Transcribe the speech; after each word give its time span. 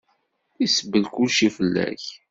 Isebbel 0.65 1.03
kulci 1.13 1.49
fell-ak. 1.55 2.03